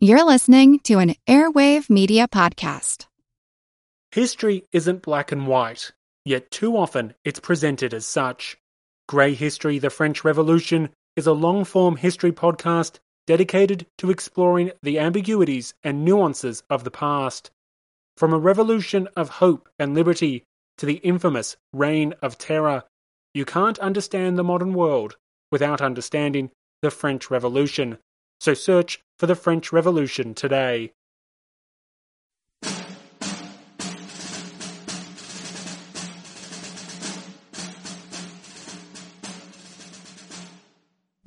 [0.00, 3.06] You're listening to an Airwave Media Podcast.
[4.12, 5.90] History isn't black and white,
[6.24, 8.56] yet too often it's presented as such.
[9.08, 15.00] Grey History The French Revolution is a long form history podcast dedicated to exploring the
[15.00, 17.50] ambiguities and nuances of the past.
[18.16, 20.44] From a revolution of hope and liberty
[20.76, 22.84] to the infamous Reign of Terror,
[23.34, 25.16] you can't understand the modern world
[25.50, 26.52] without understanding
[26.82, 27.98] the French Revolution.
[28.40, 30.92] So search for the French Revolution today.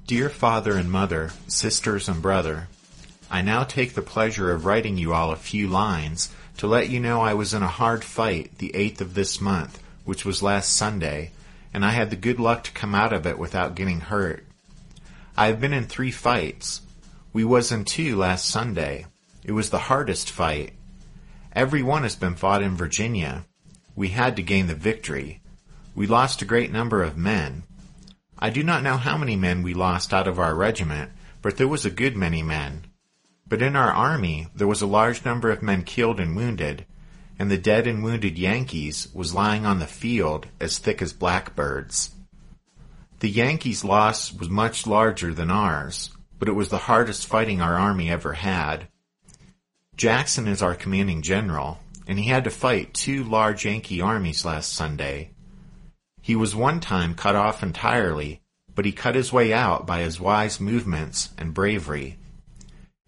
[0.05, 2.67] Dear father and mother, sisters and brother,
[3.29, 6.99] I now take the pleasure of writing you all a few lines to let you
[6.99, 10.75] know I was in a hard fight the 8th of this month, which was last
[10.75, 11.31] Sunday,
[11.73, 14.45] and I had the good luck to come out of it without getting hurt.
[15.37, 16.81] I have been in three fights,
[17.33, 19.05] we was in two last Sunday.
[19.43, 20.73] It was the hardest fight.
[21.53, 23.45] Every one has been fought in Virginia.
[23.95, 25.41] We had to gain the victory.
[25.95, 27.63] We lost a great number of men.
[28.37, 31.67] I do not know how many men we lost out of our regiment, but there
[31.67, 32.87] was a good many men.
[33.47, 36.85] But in our army there was a large number of men killed and wounded,
[37.39, 42.11] and the dead and wounded Yankees was lying on the field as thick as blackbirds.
[43.19, 46.09] The Yankees' loss was much larger than ours
[46.41, 48.87] but it was the hardest fighting our army ever had.
[49.95, 54.73] Jackson is our commanding general, and he had to fight two large Yankee armies last
[54.73, 55.29] Sunday.
[56.19, 58.41] He was one time cut off entirely,
[58.73, 62.17] but he cut his way out by his wise movements and bravery.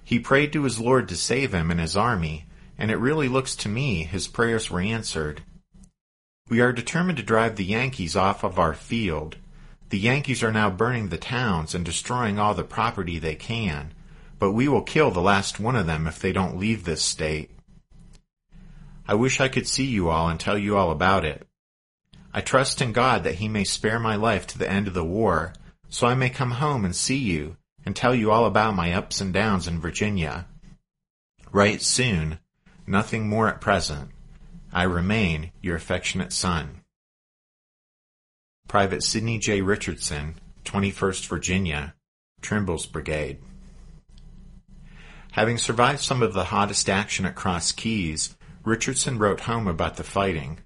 [0.03, 2.45] He prayed to his Lord to save him and his army,
[2.77, 5.41] and it really looks to me his prayers were answered.
[6.49, 9.37] We are determined to drive the Yankees off of our field,
[9.93, 13.93] the Yankees are now burning the towns and destroying all the property they can,
[14.39, 17.51] but we will kill the last one of them if they don't leave this state.
[19.07, 21.47] I wish I could see you all and tell you all about it.
[22.33, 25.05] I trust in God that He may spare my life to the end of the
[25.05, 25.53] war,
[25.89, 29.21] so I may come home and see you and tell you all about my ups
[29.21, 30.47] and downs in Virginia.
[31.51, 32.39] Write soon,
[32.87, 34.09] nothing more at present.
[34.73, 36.82] I remain your affectionate son.
[38.73, 39.61] Private Sidney J.
[39.61, 40.33] Richardson,
[40.65, 41.93] 21st Virginia,
[42.41, 43.37] Trimble's Brigade.
[45.33, 48.35] Having survived some of the hottest action at Cross Keys,
[48.65, 50.61] Richardson wrote home about the fighting.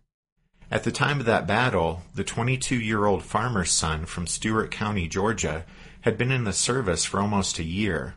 [0.71, 5.65] At the time of that battle, the 22-year-old farmer's son from Stewart County, Georgia,
[5.99, 8.15] had been in the service for almost a year.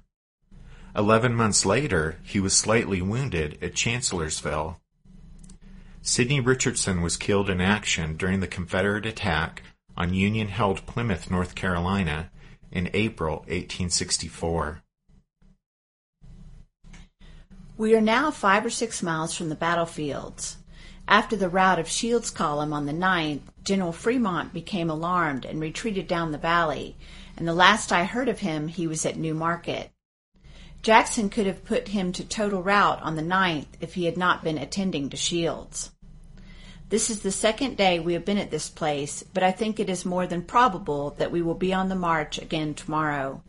[0.95, 4.81] Eleven months later, he was slightly wounded at Chancellorsville.
[6.01, 9.65] Sidney Richardson was killed in action during the Confederate attack
[10.01, 12.31] on Union-held Plymouth, North Carolina,
[12.73, 14.81] in April 1864.
[17.77, 20.57] We are now five or six miles from the battlefields.
[21.07, 26.09] After the rout of Shields' column on the 9th, General Fremont became alarmed and retreated
[26.09, 26.97] down the valley,
[27.37, 29.91] and the last I heard of him he was at New Market.
[30.81, 34.43] Jackson could have put him to total rout on the 9th if he had not
[34.43, 35.91] been attending to Shields.
[36.91, 39.89] This is the second day we have been at this place, but I think it
[39.89, 43.45] is more than probable that we will be on the march again tomorrow.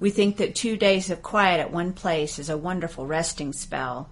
[0.00, 4.10] We think that two days of quiet at one place is a wonderful resting spell.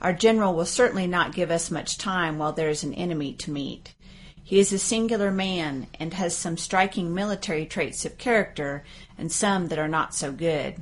[0.00, 3.50] Our general will certainly not give us much time while there is an enemy to
[3.50, 3.96] meet.
[4.44, 8.84] He is a singular man and has some striking military traits of character
[9.18, 10.76] and some that are not so good.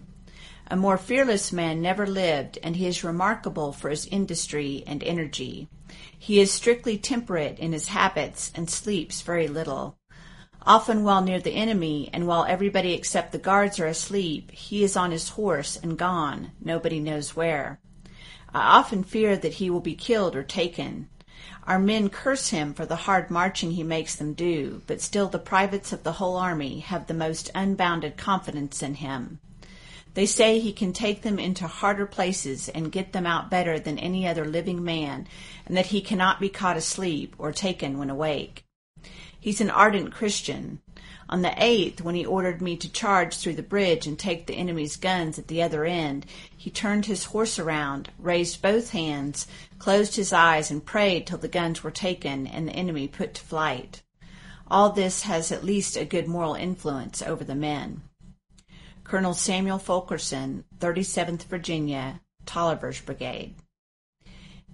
[0.71, 5.71] A more fearless man never lived, and he is remarkable for his industry and energy.
[6.27, 9.97] He is strictly temperate in his habits and sleeps very little.
[10.63, 14.97] Often while near the enemy, and while everybody except the guards are asleep, he is
[14.97, 17.79] on his horse and gone, nobody knows where.
[18.53, 21.09] I often fear that he will be killed or taken.
[21.63, 25.39] Our men curse him for the hard marching he makes them do, but still the
[25.39, 29.39] privates of the whole army have the most unbounded confidence in him.
[30.17, 33.99] They say he can take them into harder places and get them out better than
[33.99, 35.29] any other living man,
[35.67, 38.65] and that he cannot be caught asleep or taken when awake.
[39.39, 40.81] He's an ardent Christian.
[41.29, 44.57] On the 8th, when he ordered me to charge through the bridge and take the
[44.57, 46.25] enemy's guns at the other end,
[46.57, 49.47] he turned his horse around, raised both hands,
[49.79, 53.43] closed his eyes, and prayed till the guns were taken and the enemy put to
[53.43, 54.01] flight.
[54.71, 58.01] All this has at least a good moral influence over the men.
[59.07, 63.55] Colonel Samuel Fulkerson, 37th Virginia, Taliaferro's Brigade.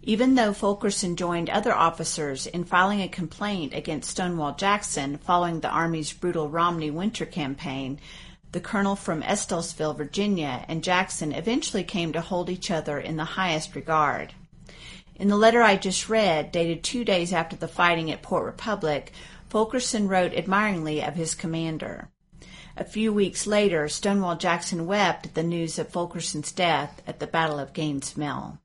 [0.01, 5.69] Even though Fulkerson joined other officers in filing a complaint against Stonewall Jackson following the
[5.69, 8.01] Army's brutal Romney winter campaign,
[8.53, 13.25] the colonel from Estillville, Virginia, and Jackson eventually came to hold each other in the
[13.25, 14.33] highest regard.
[15.17, 19.13] In the letter I just read, dated two days after the fighting at Port Republic,
[19.51, 22.09] Fulkerson wrote admiringly of his commander.
[22.77, 27.27] A few weeks later, Stonewall Jackson wept at the news of Fulkerson's death at the
[27.27, 28.59] Battle of Gaines' Mill.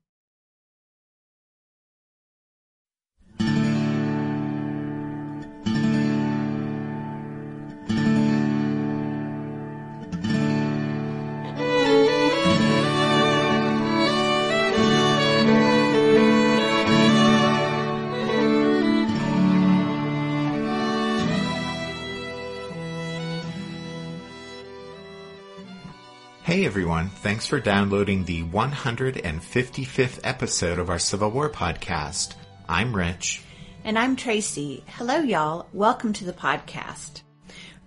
[26.48, 32.36] Hey everyone, thanks for downloading the 155th episode of our Civil War podcast.
[32.66, 33.42] I'm Rich.
[33.84, 34.82] And I'm Tracy.
[34.86, 35.66] Hello, y'all.
[35.74, 37.20] Welcome to the podcast.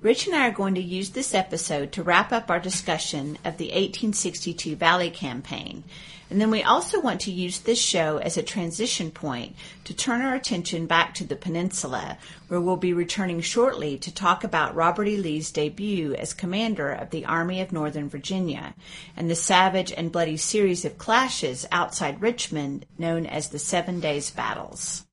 [0.01, 3.57] Rich and I are going to use this episode to wrap up our discussion of
[3.57, 5.83] the 1862 Valley Campaign
[6.31, 10.21] and then we also want to use this show as a transition point to turn
[10.21, 12.17] our attention back to the peninsula,
[12.47, 15.17] where we'll be returning shortly to talk about Robert E.
[15.17, 18.73] Lee's debut as commander of the Army of Northern Virginia
[19.17, 24.31] and the savage and bloody series of clashes outside Richmond known as the Seven Days
[24.31, 25.05] Battles.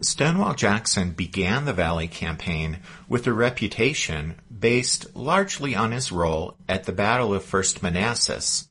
[0.00, 6.84] Stonewall Jackson began the Valley Campaign with a reputation based largely on his role at
[6.84, 8.67] the Battle of First Manassas,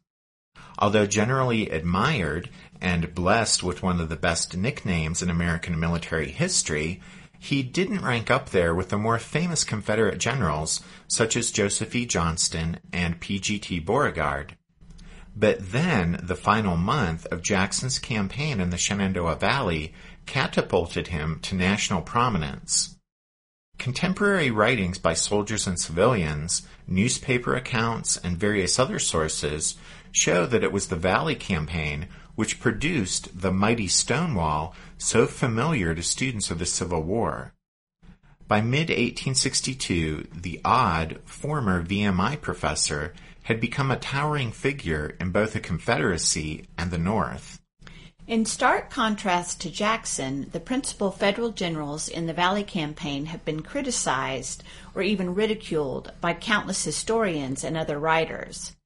[0.79, 7.01] Although generally admired and blessed with one of the best nicknames in American military history,
[7.39, 12.05] he didn't rank up there with the more famous Confederate generals such as Joseph E.
[12.05, 13.79] Johnston and P.G.T.
[13.79, 14.55] Beauregard.
[15.35, 19.93] But then the final month of Jackson's campaign in the Shenandoah Valley
[20.25, 22.97] catapulted him to national prominence.
[23.77, 29.75] Contemporary writings by soldiers and civilians, newspaper accounts, and various other sources
[30.11, 32.07] show that it was the Valley Campaign
[32.37, 37.53] which produced the mighty Stonewall so familiar to students of the Civil War.
[38.47, 43.13] By mid 1862, the odd, former VMI professor
[43.43, 47.59] had become a towering figure in both the Confederacy and the North.
[48.27, 53.63] In stark contrast to Jackson, the principal federal generals in the Valley Campaign have been
[53.63, 54.63] criticized
[54.93, 58.76] or even ridiculed by countless historians and other writers.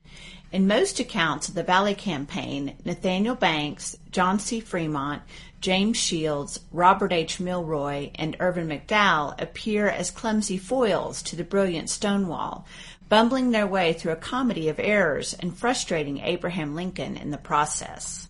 [0.51, 4.59] In most accounts of the Valley Campaign, Nathaniel Banks, John C.
[4.59, 5.21] Fremont,
[5.61, 7.39] James Shields, Robert H.
[7.39, 12.65] Milroy, and Irvin McDowell appear as clumsy foils to the brilliant Stonewall,
[13.07, 18.27] bumbling their way through a comedy of errors and frustrating Abraham Lincoln in the process.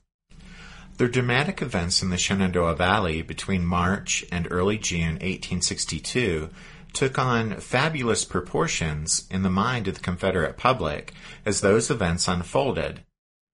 [0.97, 6.51] The dramatic events in the Shenandoah Valley between March and early June 1862
[6.93, 11.13] took on fabulous proportions in the mind of the Confederate public
[11.45, 13.01] as those events unfolded.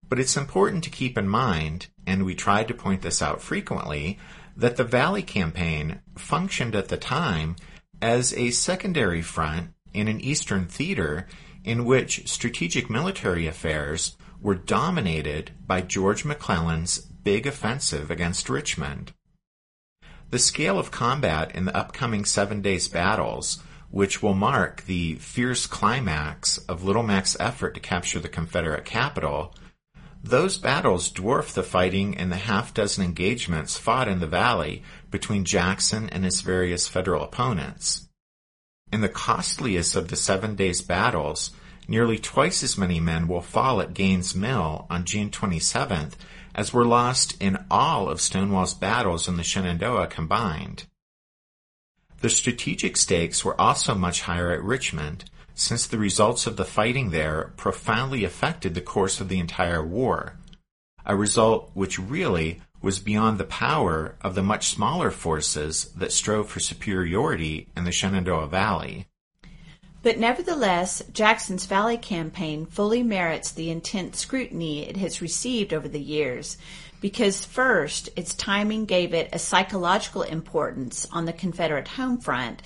[0.10, 4.18] But it's important to keep in mind, and we tried to point this out frequently,
[4.56, 7.56] that the Valley Campaign functioned at the time
[8.02, 11.28] as a secondary front in an Eastern theater
[11.64, 19.12] in which strategic military affairs were dominated by George McClellan's big offensive against Richmond.
[20.30, 25.66] The scale of combat in the upcoming seven days battles, which will mark the fierce
[25.66, 29.56] climax of Little Mac's effort to capture the Confederate capital,
[30.22, 35.46] those battles dwarf the fighting in the half dozen engagements fought in the valley between
[35.46, 38.10] Jackson and his various federal opponents.
[38.92, 41.52] In the costliest of the seven days battles,
[41.88, 46.14] nearly twice as many men will fall at Gaines' Mill on June 27th
[46.54, 50.86] as were lost in all of Stonewall's battles in the Shenandoah combined.
[52.22, 57.12] The strategic stakes were also much higher at Richmond, since the results of the fighting
[57.12, 60.38] there profoundly affected the course of the entire war,
[61.06, 66.50] a result which really was beyond the power of the much smaller forces that strove
[66.50, 69.08] for superiority in the Shenandoah Valley.
[70.04, 76.00] But nevertheless, Jackson's Valley campaign fully merits the intense scrutiny it has received over the
[76.00, 76.58] years
[77.02, 82.62] because first, its timing gave it a psychological importance on the Confederate home front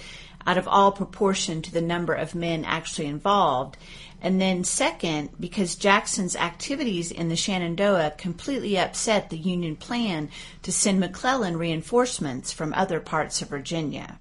[0.48, 3.78] out of all proportion to the number of men actually involved.
[4.22, 10.30] And then second, because Jackson's activities in the Shenandoah completely upset the Union plan
[10.64, 14.21] to send McClellan reinforcements from other parts of Virginia.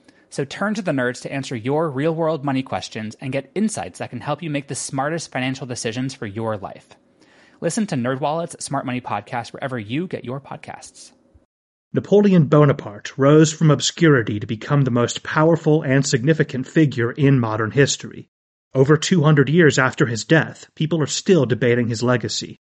[0.31, 3.99] So turn to the nerds to answer your real world money questions and get insights
[3.99, 6.87] that can help you make the smartest financial decisions for your life.
[7.59, 11.11] Listen to NerdWallet's Smart Money Podcast wherever you get your podcasts.
[11.91, 17.71] Napoleon Bonaparte rose from obscurity to become the most powerful and significant figure in modern
[17.71, 18.29] history.
[18.73, 22.57] Over 200 years after his death, people are still debating his legacy.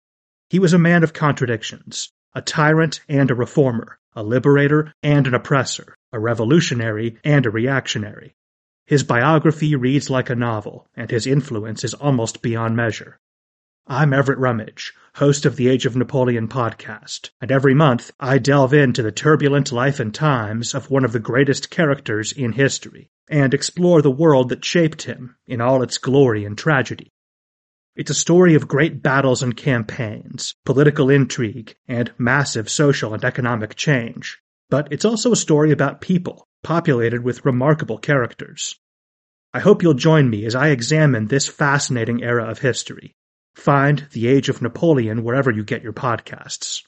[0.49, 5.35] He was a man of contradictions, a tyrant and a reformer, a liberator and an
[5.35, 8.35] oppressor, a revolutionary and a reactionary.
[8.87, 13.19] His biography reads like a novel, and his influence is almost beyond measure.
[13.85, 18.73] I'm Everett Rummage, host of the Age of Napoleon podcast, and every month I delve
[18.73, 23.53] into the turbulent life and times of one of the greatest characters in history, and
[23.53, 27.11] explore the world that shaped him in all its glory and tragedy.
[27.95, 33.75] It's a story of great battles and campaigns, political intrigue, and massive social and economic
[33.75, 34.39] change.
[34.69, 38.75] But it's also a story about people, populated with remarkable characters.
[39.53, 43.13] I hope you'll join me as I examine this fascinating era of history
[43.55, 46.83] Find The Age of Napoleon wherever you get your podcasts.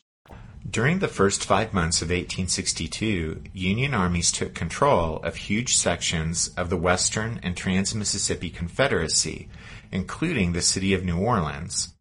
[0.70, 6.70] During the first five months of 1862, Union armies took control of huge sections of
[6.70, 9.50] the Western and Trans Mississippi Confederacy,
[9.92, 11.96] including the city of New Orleans.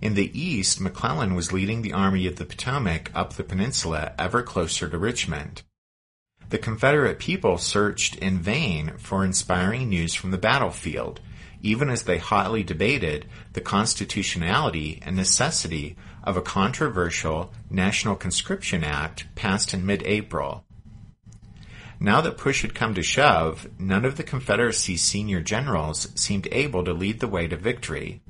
[0.00, 4.42] In the east, McClellan was leading the Army of the Potomac up the peninsula ever
[4.42, 5.62] closer to Richmond.
[6.48, 11.20] The Confederate people searched in vain for inspiring news from the battlefield,
[11.62, 19.26] even as they hotly debated the constitutionality and necessity of a controversial National Conscription Act
[19.34, 20.64] passed in mid-April.
[21.98, 26.84] Now that push had come to shove, none of the Confederacy's senior generals seemed able
[26.84, 28.22] to lead the way to victory.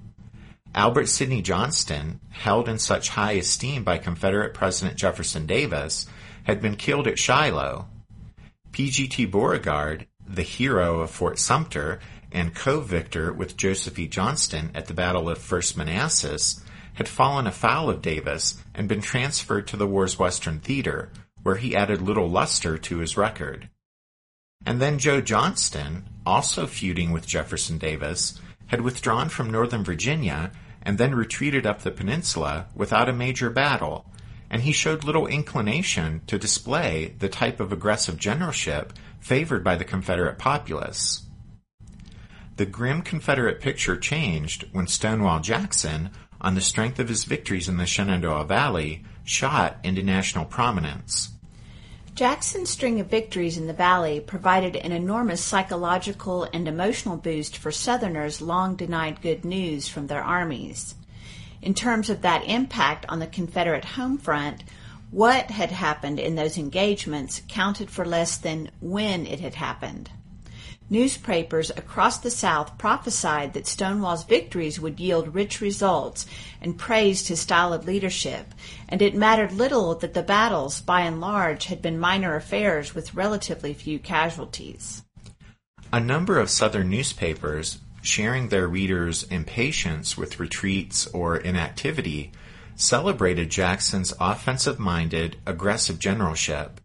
[0.77, 6.05] Albert Sidney Johnston, held in such high esteem by Confederate President Jefferson Davis,
[6.45, 7.89] had been killed at Shiloh.
[8.73, 9.25] P.G.T.
[9.25, 11.99] Beauregard, the hero of Fort Sumter,
[12.31, 14.07] and co-victor with Joseph E.
[14.07, 19.67] Johnston at the Battle of First Manassas, had fallen afoul of Davis and been transferred
[19.69, 21.11] to the war's Western Theater,
[21.43, 23.71] where he added little luster to his record.
[24.67, 30.53] And then Joe Johnston, also feuding with Jefferson Davis, had withdrawn from Northern Virginia
[30.87, 34.07] and then retreated up the peninsula without a major battle,
[34.49, 39.85] and he showed little inclination to display the type of aggressive generalship favored by the
[39.85, 41.25] Confederate populace.
[42.57, 47.79] The grim Confederate picture changed when Stonewall Jackson, on the strength of his victories in
[47.79, 51.31] the Shenandoah Valley, shot into national prominence.
[52.17, 57.71] Jackson's string of victories in the Valley provided an enormous psychological and emotional boost for
[57.71, 60.95] Southerners long denied good news from their armies.
[61.61, 64.65] In terms of that impact on the Confederate home front,
[65.11, 70.09] what had happened in those engagements counted for less than when it had happened.
[70.89, 76.27] Newspapers across the South prophesied that Stonewall's victories would yield rich results
[76.61, 78.55] and praised his style of leadership,
[78.89, 83.15] and it mattered little that the battles, by and large, had been minor affairs with
[83.15, 85.03] relatively few casualties.
[85.93, 92.31] A number of Southern newspapers, sharing their readers' impatience with retreats or inactivity,
[92.77, 96.81] celebrated Jackson's offensive minded, aggressive generalship.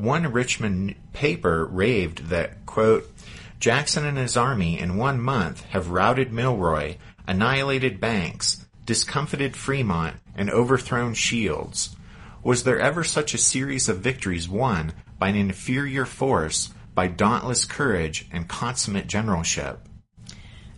[0.00, 3.12] One Richmond paper raved that, quote,
[3.58, 10.48] Jackson and his army in one month have routed Milroy, annihilated Banks, discomfited Fremont, and
[10.48, 11.94] overthrown Shields.
[12.42, 17.66] Was there ever such a series of victories won by an inferior force by dauntless
[17.66, 19.86] courage and consummate generalship?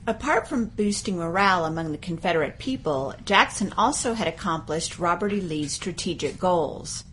[0.04, 5.40] Apart from boosting morale among the Confederate people, Jackson also had accomplished Robert E.
[5.40, 7.04] Lee's strategic goals.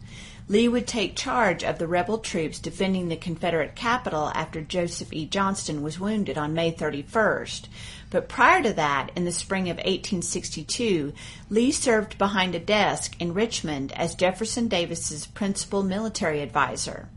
[0.51, 5.27] Lee would take charge of the rebel troops defending the Confederate capital after Joseph E.
[5.27, 7.67] Johnston was wounded on May 31st.
[8.09, 11.13] But prior to that, in the spring of 1862,
[11.51, 17.09] Lee served behind a desk in Richmond as Jefferson Davis's principal military advisor.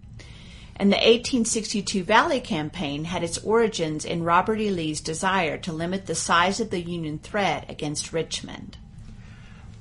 [0.77, 4.71] and the 1862 Valley Campaign had its origins in Robert E.
[4.71, 8.77] Lee's desire to limit the size of the Union threat against Richmond.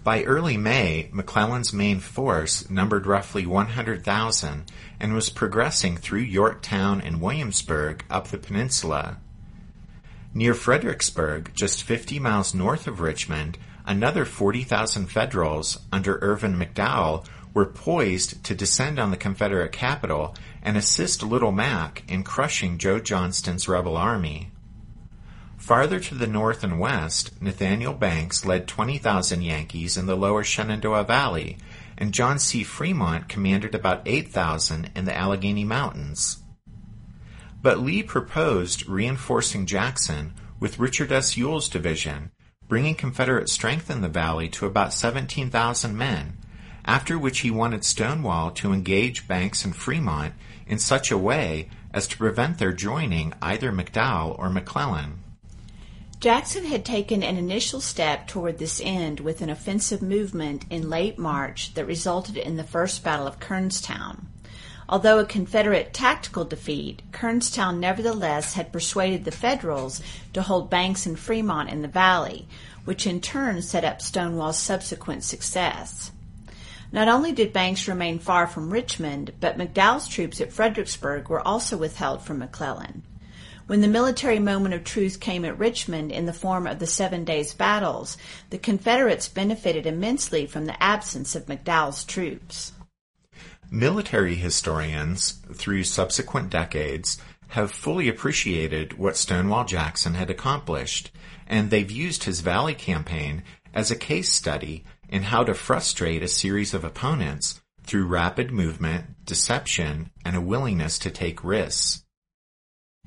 [0.04, 4.64] By early May, McClellan's main force numbered roughly 100,000
[5.00, 9.18] and was progressing through Yorktown and Williamsburg up the peninsula.
[10.34, 17.68] Near Fredericksburg, just 50 miles north of Richmond, another 40,000 Federals under Irvin McDowell were
[17.68, 23.68] poised to descend on the Confederate capital and assist Little Mac in crushing Joe Johnston's
[23.68, 24.50] rebel army.
[25.62, 31.04] Farther to the north and west, Nathaniel Banks led 20,000 Yankees in the lower Shenandoah
[31.04, 31.60] Valley,
[32.00, 32.64] and John C.
[32.64, 36.42] Fremont commanded about 8,000 in the Allegheny Mountains.
[37.62, 41.38] But Lee proposed reinforcing Jackson with Richard S.
[41.38, 42.32] Ewell's division,
[42.68, 46.40] bringing Confederate strength in the valley to about 17,000 men,
[46.86, 50.34] after which he wanted Stonewall to engage Banks and Fremont
[50.66, 55.20] in such a way as to prevent their joining either McDowell or McClellan.
[56.22, 61.18] Jackson had taken an initial step toward this end with an offensive movement in late
[61.18, 64.26] March that resulted in the First Battle of Kernstown.
[64.88, 70.00] Although a Confederate tactical defeat, Kernstown nevertheless had persuaded the Federals
[70.34, 72.48] to hold Banks and Fremont in the valley,
[72.86, 76.12] which in turn set up Stonewall's subsequent success.
[76.92, 81.78] Not only did Banks remain far from Richmond, but McDowell's troops at Fredericksburg were also
[81.78, 83.01] withheld from McClellan.
[83.68, 87.24] When the military moment of truth came at Richmond in the form of the Seven
[87.24, 88.18] Days Battles,
[88.50, 92.74] the Confederates benefited immensely from the absence of McDowell's troops.
[93.70, 97.18] Military historians, through subsequent decades,
[97.50, 101.12] have fully appreciated what Stonewall Jackson had accomplished,
[101.48, 106.28] and they've used his Valley campaign as a case study in how to frustrate a
[106.28, 112.04] series of opponents through rapid movement, deception, and a willingness to take risks.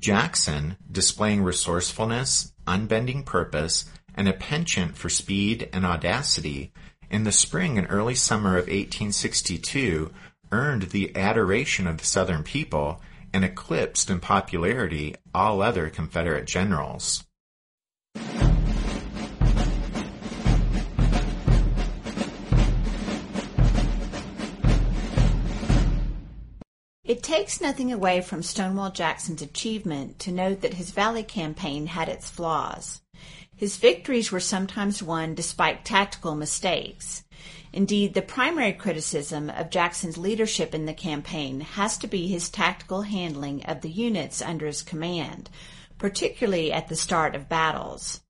[0.05, 6.71] Jackson, displaying resourcefulness, unbending purpose, and a penchant for speed and audacity,
[7.09, 10.11] in the spring and early summer of 1862
[10.51, 13.01] earned the adoration of the Southern people
[13.33, 17.23] and eclipsed in popularity all other Confederate generals.
[27.05, 32.09] It takes nothing away from Stonewall Jackson's achievement to note that his Valley campaign had
[32.09, 33.01] its flaws.
[33.55, 37.23] His victories were sometimes won despite tactical mistakes.
[37.71, 43.03] Indeed, the primary criticism of Jackson's leadership in the campaign has to be his tactical
[43.03, 45.51] handling of the units under his command,
[45.99, 48.21] particularly at the start of battles.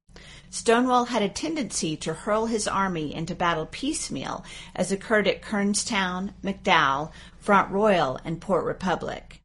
[0.56, 6.34] Stonewall had a tendency to hurl his army into battle piecemeal, as occurred at Kernstown,
[6.42, 9.42] McDowell, Front Royal, and Port Republic.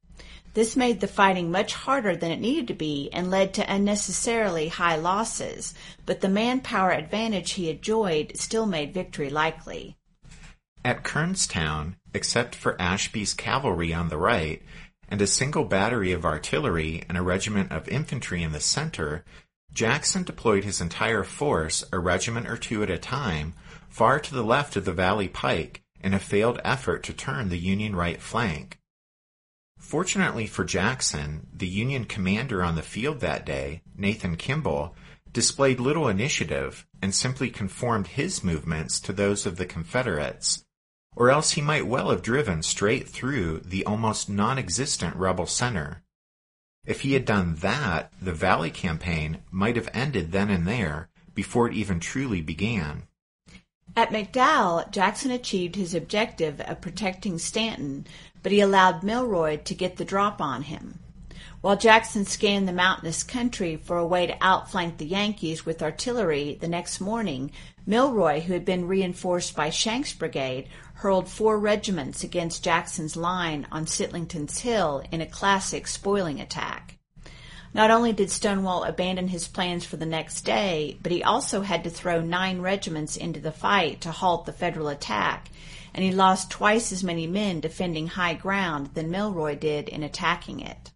[0.55, 4.69] This made the fighting much harder than it needed to be and led to unnecessarily
[4.69, 5.75] high losses,
[6.07, 9.97] but the manpower advantage he enjoyed still made victory likely.
[10.85, 14.63] At Kernstown, except for Ashby's cavalry on the right,
[15.09, 19.25] and a single battery of artillery and a regiment of infantry in the center,
[19.73, 23.55] Jackson deployed his entire force, a regiment or two at a time,
[23.89, 27.59] far to the left of the Valley Pike in a failed effort to turn the
[27.59, 28.79] Union right flank.
[29.79, 34.95] Fortunately for Jackson, the Union commander on the field that day, Nathan Kimball,
[35.33, 40.65] displayed little initiative and simply conformed his movements to those of the Confederates,
[41.17, 46.03] or else he might well have driven straight through the almost non-existent rebel center.
[46.87, 51.69] If he had done that, the Valley campaign might have ended then and there before
[51.69, 53.05] it even truly began.
[53.97, 58.07] At McDowell, Jackson achieved his objective of protecting Staunton,
[58.43, 61.01] but he allowed Milroy to get the drop on him.
[61.61, 66.57] While Jackson scanned the mountainous country for a way to outflank the Yankees with artillery
[66.59, 67.51] the next morning,
[67.85, 70.69] Milroy, who had been reinforced by Schenck's brigade,
[71.01, 76.99] hurled four regiments against Jackson's line on Sitlington's Hill in a classic spoiling attack.
[77.73, 81.85] Not only did Stonewall abandon his plans for the next day, but he also had
[81.85, 85.51] to throw nine regiments into the fight to halt the Federal attack,
[85.95, 90.61] and he lost twice as many men defending high ground than Milroy did in attacking
[90.61, 90.91] it.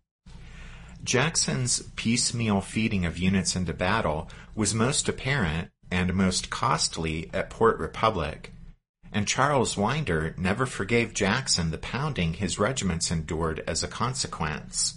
[1.02, 7.78] Jackson's piecemeal feeding of units into battle was most apparent and most costly at Port
[7.78, 8.53] Republic,
[9.14, 14.96] and Charles Winder never forgave Jackson the pounding his regiments endured as a consequence.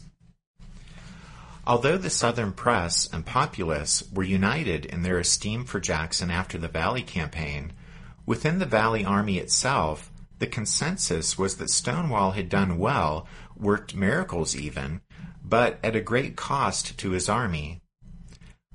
[1.68, 6.68] Although the Southern press and populace were united in their esteem for Jackson after the
[6.68, 7.74] Valley campaign,
[8.26, 14.56] within the Valley Army itself, The consensus was that Stonewall had done well, worked miracles
[14.56, 15.02] even,
[15.44, 17.82] but at a great cost to his army.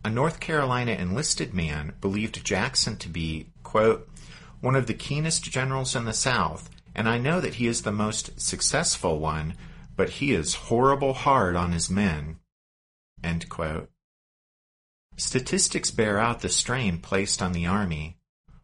[0.05, 4.09] A North Carolina enlisted man believed Jackson to be, quote,
[4.63, 7.93] one of the keenest generals in the South, and I know that he is the
[7.93, 9.55] most successful one,
[9.97, 12.37] but he is horrible hard on his men.
[15.17, 18.19] Statistics bear out the strain placed on the Army.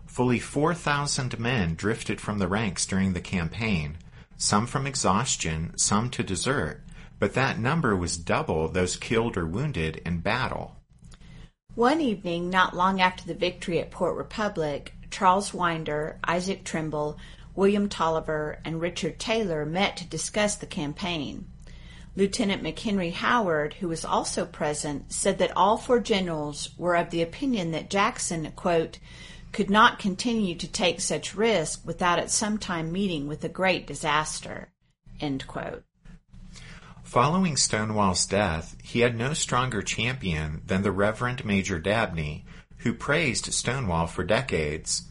[0.07, 3.99] Fully 4,000 men drifted from the ranks during the campaign,
[4.37, 6.85] some from exhaustion, some to desert,
[7.19, 10.77] but that number was double those killed or wounded in battle.
[11.75, 17.19] One evening, not long after the victory at Port Republic, Charles Winder, Isaac Trimble,
[17.55, 21.47] William Taliaferro, and Richard Taylor met to discuss the campaign.
[22.17, 27.23] Lieutenant McHenry Howard, who was also present, said that all four generals were of the
[27.23, 28.99] opinion that Jackson, quote,
[29.53, 33.87] could not continue to take such risk without at some time meeting with a great
[33.87, 34.69] disaster.
[37.05, 42.45] Following Stonewall's death, he had no stronger champion than the Reverend Major Dabney,
[42.79, 45.09] who praised Stonewall for decades.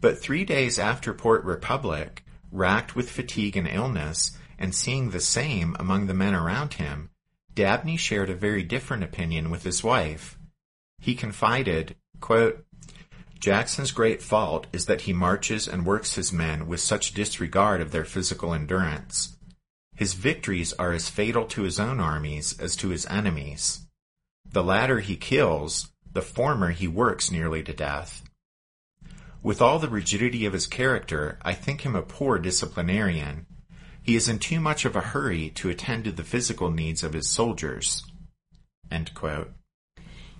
[0.00, 5.76] But three days after Port Republic, racked with fatigue and illness, and seeing the same
[5.78, 7.10] among the men around him,
[7.54, 10.38] Dabney shared a very different opinion with his wife.
[11.00, 12.64] He confided, quote,
[13.38, 17.90] Jackson's great fault is that he marches and works his men with such disregard of
[17.90, 19.36] their physical endurance.
[19.96, 23.86] His victories are as fatal to his own armies as to his enemies.
[24.48, 28.22] The latter he kills, the former he works nearly to death.
[29.42, 33.46] With all the rigidity of his character, I think him a poor disciplinarian,
[34.02, 37.12] he is in too much of a hurry to attend to the physical needs of
[37.12, 38.04] his soldiers.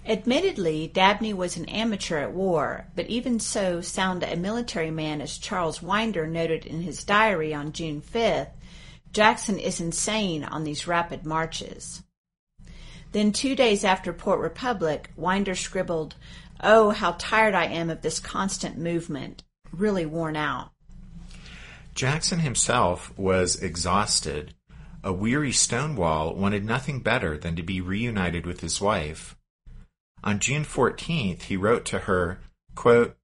[0.04, 5.38] Admittedly, Dabney was an amateur at war, but even so sound a military man as
[5.38, 8.50] Charles Winder noted in his diary on June 5th,
[9.12, 12.02] Jackson is insane on these rapid marches.
[13.12, 16.14] Then two days after Port Republic, Winder scribbled,
[16.60, 20.70] Oh, how tired I am of this constant movement, really worn out.
[21.94, 24.54] Jackson himself was exhausted.
[25.04, 29.36] A weary Stonewall wanted nothing better than to be reunited with his wife.
[30.24, 32.40] On June 14th, he wrote to her,
[32.74, 33.16] quote,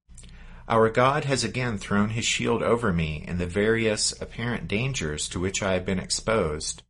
[0.68, 5.40] Our God has again thrown his shield over me in the various apparent dangers to
[5.40, 6.82] which I have been exposed.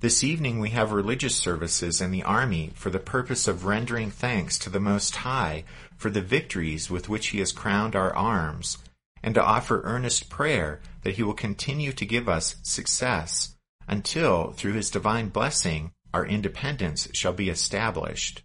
[0.00, 4.58] This evening we have religious services in the army for the purpose of rendering thanks
[4.58, 5.64] to the Most High
[5.96, 8.76] for the victories with which he has crowned our arms
[9.22, 13.56] and to offer earnest prayer that he will continue to give us success
[13.88, 18.42] until, through his divine blessing, our independence shall be established.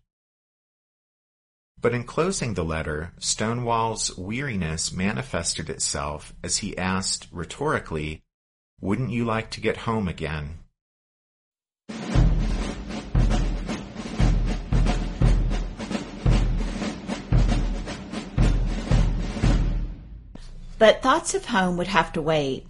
[1.82, 8.22] But in closing the letter, Stonewall's weariness manifested itself as he asked rhetorically,
[8.80, 10.61] Wouldn't you like to get home again?
[20.82, 22.66] But thoughts of home would have to wait.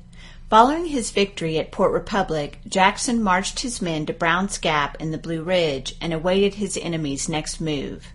[0.49, 5.17] Following his victory at Port Republic, Jackson marched his men to Brown's Gap in the
[5.17, 8.07] Blue Ridge and awaited his enemy's next move.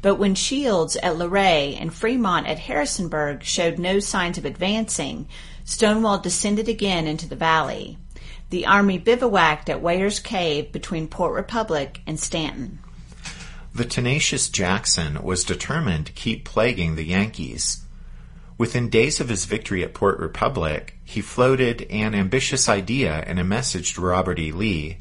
[0.00, 5.26] But when Shields at Luray and Fremont at Harrisonburg showed no signs of advancing,
[5.64, 7.98] Stonewall descended again into the valley.
[8.54, 12.78] The army bivouacked at Weyer's Cave between Port Republic and Staunton.
[13.74, 17.82] The tenacious Jackson was determined to keep plaguing the Yankees.
[18.56, 23.44] Within days of his victory at Port Republic, he floated an ambitious idea in a
[23.44, 24.52] message to Robert E.
[24.52, 24.98] Lee.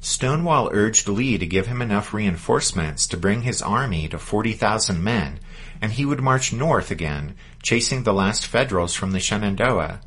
[0.00, 5.40] Stonewall urged Lee to give him enough reinforcements to bring his army to 40,000 men,
[5.80, 10.02] and he would march north again, chasing the last Federals from the Shenandoah.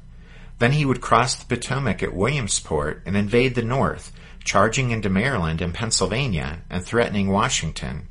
[0.60, 4.12] Then he would cross the Potomac at Williamsport and invade the North,
[4.44, 8.08] charging into Maryland and Pennsylvania and threatening Washington.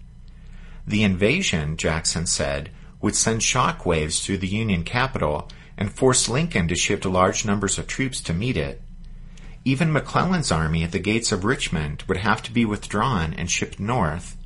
[0.86, 6.68] The invasion, Jackson said, would send shock waves through the Union capital and force Lincoln
[6.68, 8.82] to shift large numbers of troops to meet it.
[9.64, 13.78] Even McClellan's army at the gates of Richmond would have to be withdrawn and shipped
[13.78, 14.36] north.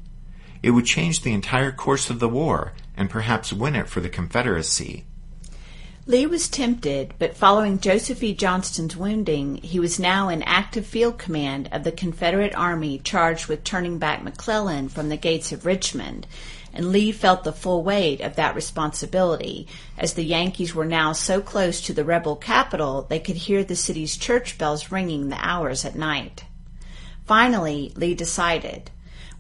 [0.63, 4.09] It would change the entire course of the war and perhaps win it for the
[4.09, 5.05] Confederacy.
[6.07, 8.33] Lee was tempted, but following Joseph E.
[8.33, 13.64] Johnston's wounding, he was now in active field command of the Confederate Army charged with
[13.64, 16.27] turning back McClellan from the gates of Richmond
[16.77, 19.66] and Lee felt the full weight of that responsibility,
[19.97, 23.75] as the Yankees were now so close to the rebel capital they could hear the
[23.75, 26.45] city's church bells ringing the hours at night.
[27.25, 28.90] Finally, Lee decided.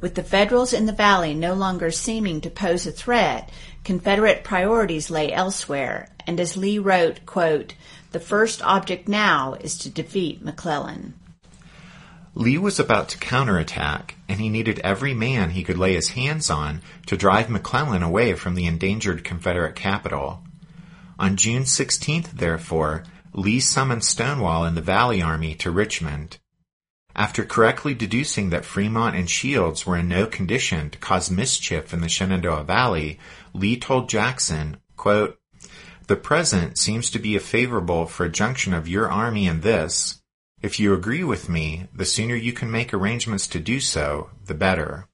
[0.00, 3.50] With the Federals in the valley no longer seeming to pose a threat,
[3.86, 7.74] Confederate priorities lay elsewhere, and as Lee wrote, quote,
[8.10, 11.14] the first object now is to defeat McClellan.
[12.34, 16.50] Lee was about to counterattack, and he needed every man he could lay his hands
[16.50, 20.42] on to drive McClellan away from the endangered Confederate capital.
[21.16, 26.38] On June 16th, therefore, Lee summoned Stonewall and the Valley Army to Richmond.
[27.18, 32.02] After correctly deducing that Fremont and Shields were in no condition to cause mischief in
[32.02, 33.18] the Shenandoah Valley,
[33.54, 35.38] Lee told Jackson, quote,
[36.08, 40.20] The present seems to be favorable for a junction of your army and this.
[40.60, 44.54] If you agree with me, the sooner you can make arrangements to do so, the
[44.54, 45.08] better.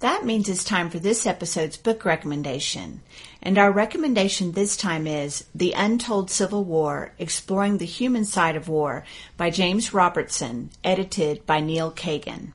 [0.00, 3.00] That means it's time for this episode's book recommendation.
[3.42, 8.68] And our recommendation this time is The Untold Civil War Exploring the Human Side of
[8.68, 9.04] War
[9.36, 12.52] by James Robertson, edited by Neil Kagan.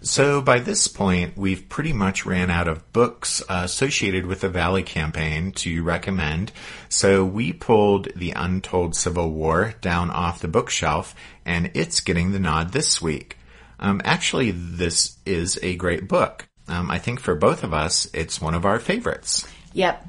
[0.00, 4.82] So by this point, we've pretty much ran out of books associated with the Valley
[4.82, 6.52] campaign to recommend.
[6.88, 11.14] So we pulled The Untold Civil War down off the bookshelf,
[11.44, 13.35] and it's getting the nod this week.
[13.78, 16.48] Um, actually, this is a great book.
[16.68, 19.46] Um, I think for both of us, it's one of our favorites.
[19.72, 20.06] Yep.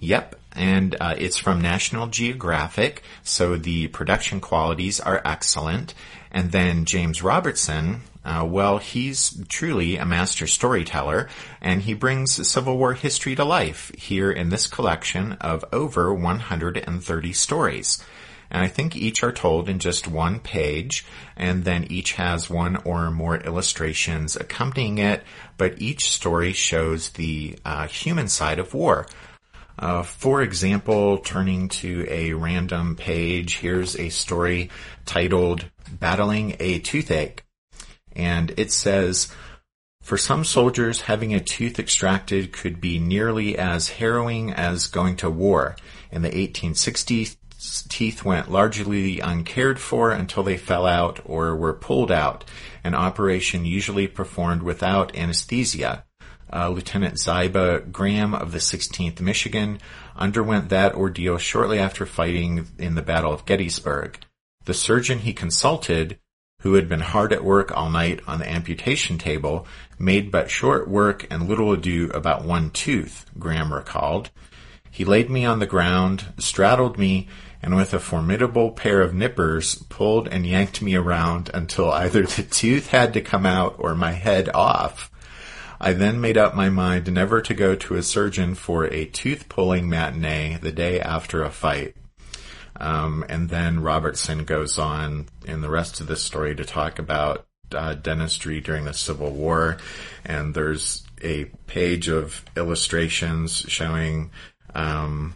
[0.00, 0.36] Yep.
[0.54, 5.94] And uh, it's from National Geographic, so the production qualities are excellent.
[6.30, 11.28] And then James Robertson, uh, well, he's truly a master storyteller,
[11.60, 17.32] and he brings Civil War history to life here in this collection of over 130
[17.32, 18.02] stories
[18.52, 22.76] and I think each are told in just one page, and then each has one
[22.84, 25.24] or more illustrations accompanying it,
[25.56, 29.06] but each story shows the uh, human side of war.
[29.78, 34.68] Uh, for example, turning to a random page, here's a story
[35.06, 37.44] titled Battling a Toothache.
[38.14, 39.32] And it says,
[40.02, 45.30] for some soldiers, having a tooth extracted could be nearly as harrowing as going to
[45.30, 45.76] war.
[46.10, 47.36] In the 1860s,
[47.88, 52.44] teeth went largely uncared for until they fell out or were pulled out,
[52.82, 56.04] an operation usually performed without anesthesia.
[56.52, 59.78] Uh, Lieutenant Ziba Graham of the 16th Michigan
[60.16, 64.18] underwent that ordeal shortly after fighting in the Battle of Gettysburg.
[64.64, 66.18] The surgeon he consulted,
[66.60, 69.66] who had been hard at work all night on the amputation table,
[69.98, 74.30] made but short work and little ado about one tooth, Graham recalled.
[74.90, 77.28] He laid me on the ground, straddled me,
[77.62, 82.42] and with a formidable pair of nippers pulled and yanked me around until either the
[82.42, 85.10] tooth had to come out or my head off.
[85.80, 89.48] I then made up my mind never to go to a surgeon for a tooth
[89.48, 91.96] pulling matinee the day after a fight.
[92.76, 97.46] Um, and then Robertson goes on in the rest of the story to talk about
[97.74, 99.78] uh, dentistry during the Civil War,
[100.24, 104.30] and there's a page of illustrations showing
[104.74, 105.34] um,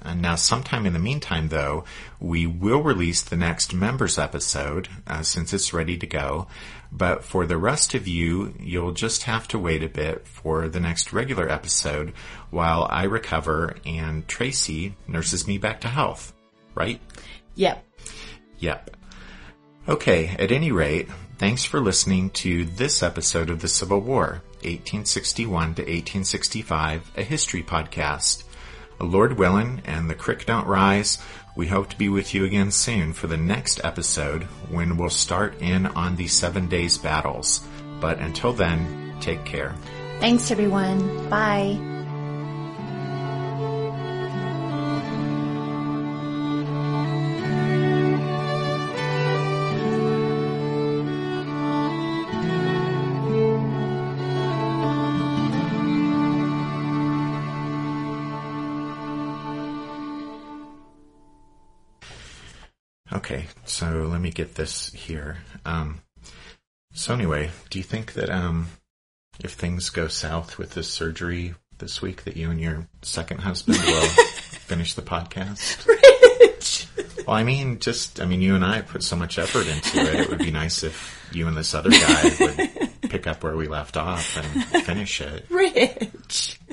[0.00, 1.84] And now, sometime in the meantime, though,
[2.18, 6.48] we will release the next members episode uh, since it's ready to go.
[6.90, 10.80] But for the rest of you, you'll just have to wait a bit for the
[10.80, 12.14] next regular episode
[12.50, 16.32] while I recover and Tracy nurses me back to health.
[16.74, 17.02] Right?
[17.54, 17.84] Yep.
[18.60, 18.96] Yep.
[19.86, 25.74] Okay, at any rate, Thanks for listening to this episode of the Civil War, 1861
[25.74, 28.44] to 1865, a history podcast.
[29.00, 31.18] Lord willing and the crick don't rise,
[31.56, 35.60] we hope to be with you again soon for the next episode when we'll start
[35.60, 37.66] in on the seven days battles.
[38.00, 39.74] But until then, take care.
[40.20, 41.28] Thanks, everyone.
[41.28, 41.93] Bye.
[64.34, 65.38] Get this here.
[65.64, 66.00] Um,
[66.92, 68.68] so anyway, do you think that um,
[69.40, 73.78] if things go south with this surgery this week, that you and your second husband
[73.78, 75.86] will finish the podcast?
[76.40, 76.86] Rich!
[77.26, 80.20] Well, I mean, just I mean, you and I put so much effort into it.
[80.20, 83.66] It would be nice if you and this other guy would pick up where we
[83.66, 85.46] left off and finish it.
[85.48, 86.60] Rich!